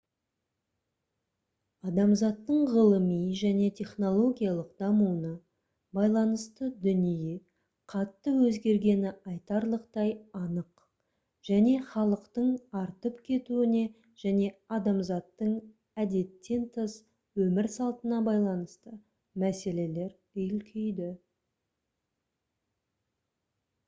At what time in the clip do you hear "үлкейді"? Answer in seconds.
20.47-21.15